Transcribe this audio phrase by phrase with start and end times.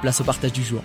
[0.00, 0.82] place au partage du jour.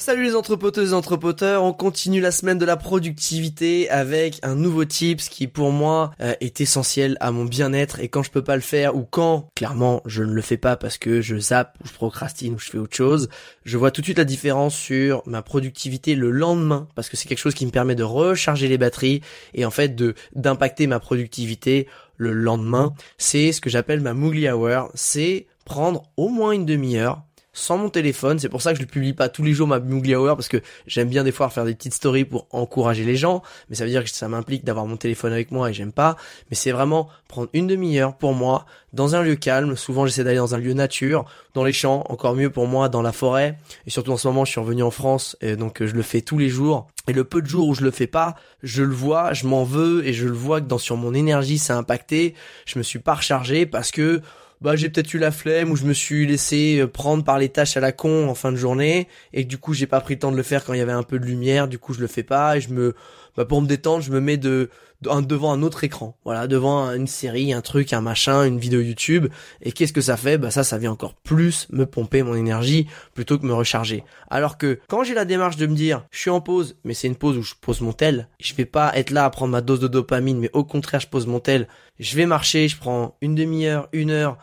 [0.00, 4.86] Salut les entrepoteuses et entrepoteurs, on continue la semaine de la productivité avec un nouveau
[4.86, 8.54] tips qui pour moi euh, est essentiel à mon bien-être et quand je peux pas
[8.56, 11.86] le faire ou quand clairement je ne le fais pas parce que je zappe ou
[11.86, 13.28] je procrastine ou je fais autre chose,
[13.66, 17.28] je vois tout de suite la différence sur ma productivité le lendemain parce que c'est
[17.28, 19.20] quelque chose qui me permet de recharger les batteries
[19.52, 22.94] et en fait de d'impacter ma productivité le lendemain.
[23.18, 27.88] C'est ce que j'appelle ma Moogly Hour, c'est prendre au moins une demi-heure sans mon
[27.88, 28.38] téléphone.
[28.38, 30.48] C'est pour ça que je ne publie pas tous les jours ma Moogly Hour parce
[30.48, 33.42] que j'aime bien des fois faire des petites stories pour encourager les gens.
[33.68, 36.16] Mais ça veut dire que ça m'implique d'avoir mon téléphone avec moi et j'aime pas.
[36.50, 39.76] Mais c'est vraiment prendre une demi-heure pour moi dans un lieu calme.
[39.76, 43.02] Souvent j'essaie d'aller dans un lieu nature, dans les champs, encore mieux pour moi dans
[43.02, 43.58] la forêt.
[43.86, 46.20] Et surtout en ce moment je suis revenu en France et donc je le fais
[46.20, 46.88] tous les jours.
[47.08, 49.64] Et le peu de jours où je le fais pas, je le vois, je m'en
[49.64, 52.34] veux et je le vois que dans sur mon énergie ça a impacté.
[52.66, 54.22] Je me suis pas rechargé parce que
[54.60, 57.48] bah j'ai peut-être eu la flemme ou je me suis laissé euh, prendre par les
[57.48, 60.20] tâches à la con en fin de journée et du coup j'ai pas pris le
[60.20, 61.68] temps de le faire quand il y avait un peu de lumière.
[61.68, 62.94] Du coup je le fais pas et je me
[63.40, 64.68] bah pour me détendre je me mets de,
[65.00, 66.14] devant un autre écran.
[66.26, 69.28] Voilà devant une série un truc un machin une vidéo YouTube.
[69.62, 70.36] Et qu'est-ce que ça fait?
[70.36, 74.04] Bah ça ça vient encore plus me pomper mon énergie plutôt que me recharger.
[74.28, 77.08] Alors que quand j'ai la démarche de me dire je suis en pause mais c'est
[77.08, 79.62] une pause où je pose mon tel je vais pas être là à prendre ma
[79.62, 81.66] dose de dopamine mais au contraire je pose mon tel.
[81.98, 84.36] Je vais marcher, je prends une demi-heure, une heure,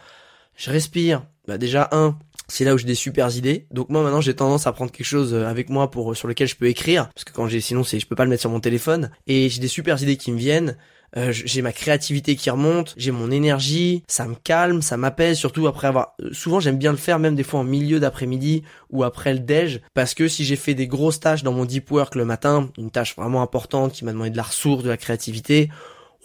[0.56, 1.22] je respire.
[1.48, 3.68] Bah déjà un, c'est là où j'ai des super idées.
[3.72, 6.48] Donc moi maintenant j'ai tendance à prendre quelque chose euh, avec moi pour sur lequel
[6.48, 7.10] je peux écrire.
[7.14, 9.12] Parce que quand j'ai sinon c'est je peux pas le mettre sur mon téléphone.
[9.28, 10.78] Et j'ai des super idées qui me viennent.
[11.16, 15.66] Euh, j'ai ma créativité qui remonte, j'ai mon énergie, ça me calme, ça m'apaise, surtout
[15.66, 16.16] après avoir...
[16.22, 19.40] Euh, souvent j'aime bien le faire, même des fois en milieu d'après-midi ou après le
[19.40, 22.70] déj, parce que si j'ai fait des grosses tâches dans mon deep work le matin,
[22.78, 25.70] une tâche vraiment importante qui m'a demandé de la ressource, de la créativité,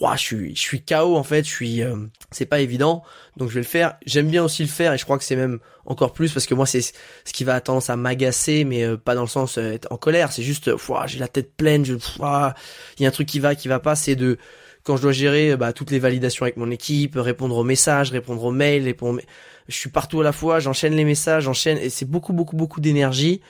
[0.00, 1.96] je suis je suis KO en fait, je suis euh,
[2.30, 3.02] c'est pas évident.
[3.36, 3.96] Donc je vais le faire.
[4.04, 6.54] J'aime bien aussi le faire et je crois que c'est même encore plus parce que
[6.54, 9.72] moi c'est ce qui va tendance à m'agacer mais euh, pas dans le sens euh,
[9.72, 10.70] être en colère, c'est juste
[11.06, 13.94] j'ai la tête pleine, je il y a un truc qui va qui va pas,
[13.94, 14.38] c'est de
[14.84, 18.42] quand je dois gérer bah, toutes les validations avec mon équipe, répondre aux messages, répondre
[18.44, 19.20] aux mails, répondre
[19.68, 22.80] je suis partout à la fois, j'enchaîne les messages, j'enchaîne et c'est beaucoup beaucoup beaucoup
[22.80, 23.40] d'énergie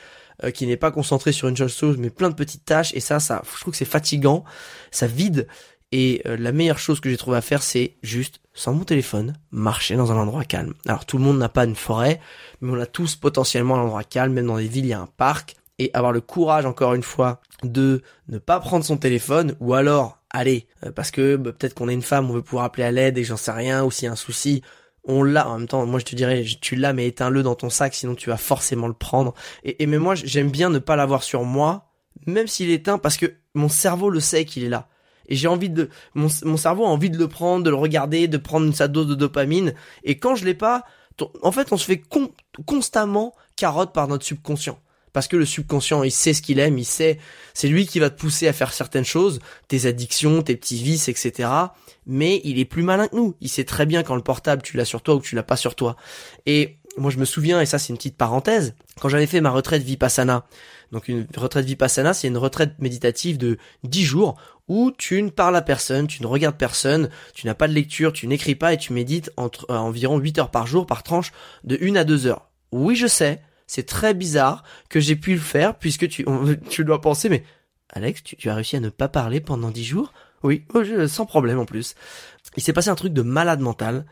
[0.55, 2.93] qui n'est pas concentré sur une seule chose mais plein de petites tâches.
[2.95, 4.45] Et ça ça je trouve que c'est fatigant,
[4.91, 5.47] ça vide
[5.93, 9.35] et euh, la meilleure chose que j'ai trouvé à faire, c'est juste, sans mon téléphone,
[9.51, 10.75] marcher dans un endroit calme.
[10.87, 12.19] Alors tout le monde n'a pas une forêt,
[12.61, 15.01] mais on a tous potentiellement un endroit calme, même dans des villes, il y a
[15.01, 15.57] un parc.
[15.79, 20.19] Et avoir le courage, encore une fois, de ne pas prendre son téléphone, ou alors,
[20.31, 22.91] allez, euh, parce que bah, peut-être qu'on est une femme, on veut pouvoir appeler à
[22.91, 24.63] l'aide et j'en sais rien, ou s'il y a un souci,
[25.05, 25.49] on l'a.
[25.49, 28.15] En même temps moi je te dirais tu l'as mais éteins-le dans ton sac sinon
[28.15, 29.35] tu vas forcément le prendre.
[29.65, 31.89] Et, et mais moi j'aime bien ne pas l'avoir sur moi
[32.27, 34.89] même s'il est éteint parce que mon cerveau le sait qu'il est là
[35.29, 38.29] et j'ai envie de mon, mon, cerveau a envie de le prendre, de le regarder,
[38.29, 39.75] de prendre sa dose de dopamine
[40.05, 40.85] et quand je l'ai pas,
[41.43, 42.03] en fait on se fait
[42.67, 44.79] constamment carotte par notre subconscient.
[45.13, 47.19] Parce que le subconscient, il sait ce qu'il aime, il sait,
[47.53, 51.09] c'est lui qui va te pousser à faire certaines choses, tes addictions, tes petits vices,
[51.09, 51.51] etc.
[52.07, 53.37] Mais il est plus malin que nous.
[53.41, 55.43] Il sait très bien quand le portable, tu l'as sur toi ou que tu l'as
[55.43, 55.97] pas sur toi.
[56.47, 59.51] Et moi, je me souviens, et ça, c'est une petite parenthèse, quand j'avais fait ma
[59.51, 60.45] retraite Vipassana.
[60.91, 64.37] Donc, une retraite Vipassana, c'est une retraite méditative de 10 jours
[64.69, 68.13] où tu ne parles à personne, tu ne regardes personne, tu n'as pas de lecture,
[68.13, 71.33] tu n'écris pas et tu médites entre euh, environ 8 heures par jour par tranche
[71.65, 72.51] de 1 à 2 heures.
[72.73, 76.25] Oui, je sais, c'est très bizarre que j'ai pu le faire puisque tu,
[76.69, 77.43] tu dois penser, mais
[77.91, 80.13] Alex, tu, as réussi à ne pas parler pendant 10 jours?
[80.43, 81.95] Oui, oh, sans problème en plus.
[82.57, 84.07] Il s'est passé un truc de malade mental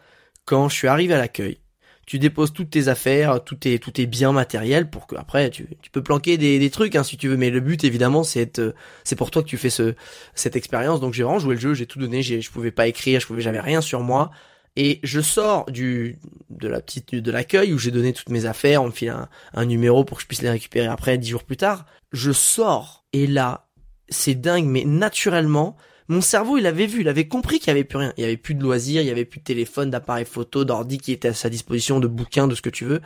[0.45, 1.59] quand je suis arrivé à l'accueil
[2.07, 5.69] tu déposes toutes tes affaires, tout est tout est bien matériel pour que après tu,
[5.81, 7.37] tu peux planquer des, des trucs hein, si tu veux.
[7.37, 8.61] Mais le but évidemment c'est
[9.05, 9.95] c'est pour toi que tu fais ce
[10.35, 11.01] cette expérience.
[11.01, 13.43] Donc j'ai vraiment joué le jeu, j'ai tout donné, je pouvais pas écrire, je pouvais
[13.43, 14.31] j'avais rien sur moi.
[14.77, 16.19] Et je sors du
[16.49, 19.29] de la petite de l'accueil où j'ai donné toutes mes affaires, on me file un,
[19.53, 21.87] un numéro pour que je puisse les récupérer après dix jours plus tard.
[22.13, 23.67] Je sors et là,
[24.09, 25.77] c'est dingue, mais naturellement,
[26.11, 28.13] mon cerveau, il avait vu, il avait compris qu'il y avait plus rien.
[28.17, 30.99] Il y avait plus de loisirs, il y avait plus de téléphone, d'appareil photo, d'ordi
[30.99, 33.01] qui était à sa disposition, de bouquins, de ce que tu veux.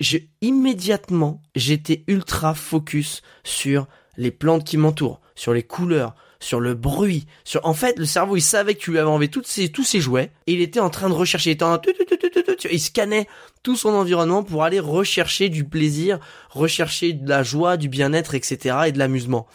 [0.00, 3.86] Je, immédiatement, j'étais ultra focus sur
[4.16, 8.36] les plantes qui m'entourent, sur les couleurs, sur le bruit, sur en fait le cerveau
[8.36, 10.80] il savait que tu lui avais enlevé toutes ses, tous ses jouets et il était
[10.80, 11.78] en train de rechercher, il, était en...
[12.70, 13.26] il scannait
[13.62, 16.18] tout son environnement pour aller rechercher du plaisir,
[16.48, 18.76] rechercher de la joie, du bien-être, etc.
[18.86, 19.46] et de l'amusement.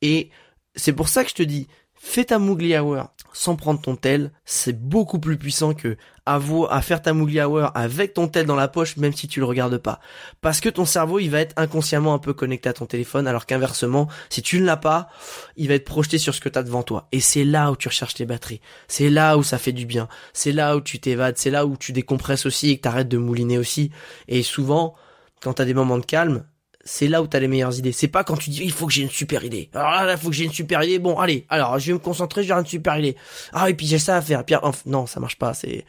[0.00, 0.30] Et
[0.76, 1.66] c'est pour ça que je te dis,
[2.00, 5.96] fais ta Moogly Hour sans prendre ton tel, c'est beaucoup plus puissant que
[6.26, 9.46] à, faire ta Moogly Hour avec ton tel dans la poche, même si tu le
[9.46, 10.00] regardes pas.
[10.40, 13.46] Parce que ton cerveau, il va être inconsciemment un peu connecté à ton téléphone, alors
[13.46, 15.08] qu'inversement, si tu ne l'as pas,
[15.56, 17.08] il va être projeté sur ce que tu as devant toi.
[17.12, 18.60] Et c'est là où tu recherches tes batteries.
[18.88, 20.08] C'est là où ça fait du bien.
[20.32, 21.38] C'est là où tu t'évades.
[21.38, 23.90] C'est là où tu décompresses aussi et que t'arrêtes de mouliner aussi.
[24.26, 24.94] Et souvent,
[25.40, 26.44] quand t'as des moments de calme,
[26.84, 27.92] c'est là où t'as les meilleures idées.
[27.92, 29.68] C'est pas quand tu dis il faut que j'ai une super idée.
[29.74, 30.98] Alors là, il faut que j'ai une super idée.
[30.98, 33.16] Bon, allez, alors je vais me concentrer, j'ai une super idée.
[33.52, 34.44] Ah et puis j'ai ça à faire.
[34.44, 35.54] Pierre, non, ça marche pas.
[35.54, 35.84] C'est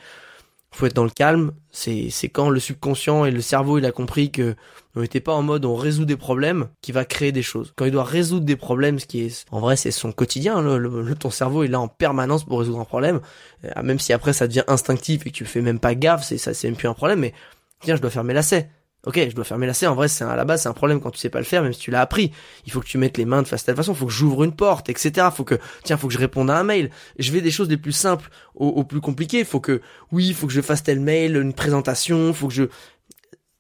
[0.71, 1.51] faut être dans le calme.
[1.71, 4.55] C'est c'est quand le subconscient et le cerveau il a compris que
[4.95, 7.73] on n'était pas en mode on résout des problèmes qui va créer des choses.
[7.75, 10.61] Quand il doit résoudre des problèmes, ce qui est en vrai c'est son quotidien.
[10.61, 13.19] Le, ton cerveau est là en permanence pour résoudre un problème.
[13.65, 16.37] Euh, même si après ça devient instinctif et que tu fais même pas gaffe, c'est
[16.37, 17.19] ça c'est même plus un problème.
[17.19, 17.33] Mais
[17.81, 18.69] tiens, je dois faire mes lacets
[19.05, 19.93] Ok, je dois fermer la serre.
[19.93, 21.63] En vrai, c'est à la base, c'est un problème quand tu sais pas le faire,
[21.63, 22.33] même si tu l'as appris.
[22.65, 23.93] Il faut que tu mettes les mains de telle façon.
[23.93, 25.27] Il faut que j'ouvre une porte, etc.
[25.33, 26.89] Faut que, tiens, faut que je réponde à un mail.
[27.17, 29.45] Je vais des choses les plus simples au, plus compliquées.
[29.45, 29.81] Faut que,
[30.11, 32.33] oui, il faut que je fasse tel mail, une présentation.
[32.33, 32.63] Faut que je.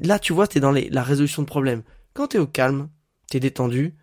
[0.01, 1.83] Là, tu vois, t'es dans les, la résolution de problèmes.
[2.13, 2.89] Quand t'es au calme,
[3.29, 3.95] t'es détendu,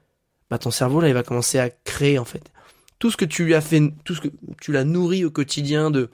[0.48, 2.50] bah ton cerveau là, il va commencer à créer en fait
[2.98, 4.28] tout ce que tu lui as fait, tout ce que
[4.60, 6.10] tu l'as nourri au quotidien de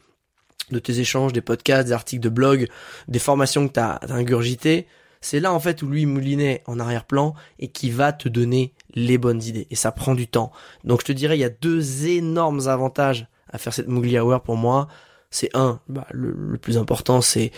[0.71, 2.69] de tes échanges, des podcasts, des articles de blog,
[3.07, 4.87] des formations que t'as as ingurgitées
[5.23, 9.17] c'est là en fait où lui moulinait en arrière-plan et qui va te donner les
[9.17, 9.67] bonnes idées.
[9.71, 10.53] Et ça prend du temps.
[10.85, 14.43] Donc je te dirais, il y a deux énormes avantages à faire cette Moogly Hour
[14.43, 14.89] pour moi.
[15.31, 17.53] C'est un, bah, le, plus important, c'est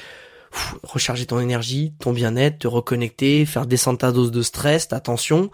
[0.85, 5.51] recharger ton énergie, ton bien-être, te reconnecter, faire descendre ta dose de stress, ta tension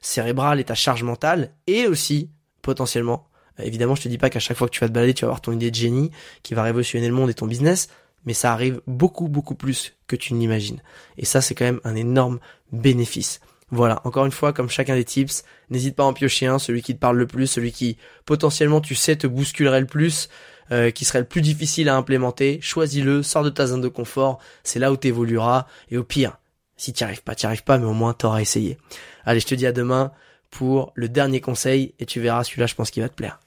[0.00, 2.30] cérébrale et ta charge mentale, et aussi,
[2.62, 3.26] potentiellement,
[3.58, 5.28] évidemment, je te dis pas qu'à chaque fois que tu vas te balader, tu vas
[5.28, 6.10] avoir ton idée de génie
[6.42, 7.88] qui va révolutionner le monde et ton business,
[8.26, 10.80] mais ça arrive beaucoup beaucoup plus que tu n'imagines.
[11.18, 12.38] Et ça c'est quand même un énorme
[12.72, 13.40] bénéfice.
[13.70, 16.82] Voilà, encore une fois, comme chacun des tips, n'hésite pas à en piocher un, celui
[16.82, 20.28] qui te parle le plus, celui qui potentiellement tu sais te bousculerait le plus,
[20.70, 22.60] euh, qui serait le plus difficile à implémenter.
[22.60, 25.66] Choisis-le, sors de ta zone de confort, c'est là où tu évolueras.
[25.90, 26.38] Et au pire,
[26.76, 28.78] si tu arrives pas, tu arrives pas, mais au moins t'auras essayé.
[29.24, 30.12] Allez, je te dis à demain
[30.50, 33.40] pour le dernier conseil et tu verras celui-là, je pense qu'il va te plaire.